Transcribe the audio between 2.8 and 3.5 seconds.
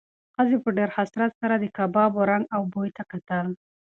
ته کتل.